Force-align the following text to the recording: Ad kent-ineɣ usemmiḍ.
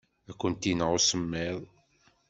Ad 0.29 0.35
kent-ineɣ 0.39 0.89
usemmiḍ. 0.97 1.59